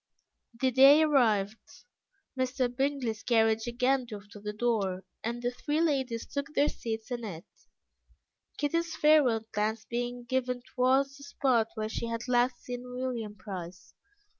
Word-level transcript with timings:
The 0.59 0.71
day 0.71 1.03
arrived, 1.03 1.85
Mr. 2.35 2.75
Bingley's 2.75 3.21
carriage 3.21 3.67
again 3.67 4.07
drove 4.07 4.29
to 4.31 4.39
the 4.39 4.51
door, 4.51 5.03
and 5.23 5.43
the 5.43 5.51
three 5.51 5.79
ladies 5.79 6.25
took 6.25 6.55
their 6.55 6.69
seats 6.69 7.11
in 7.11 7.23
it, 7.23 7.45
Kitty's 8.57 8.95
farewell 8.95 9.45
glance 9.51 9.85
being 9.85 10.23
given 10.23 10.63
towards 10.63 11.17
the 11.17 11.23
spot 11.23 11.67
where 11.75 11.87
she 11.87 12.07
had 12.07 12.27
last 12.27 12.63
seen 12.63 12.81
William 12.81 13.35
Price. 13.35 13.93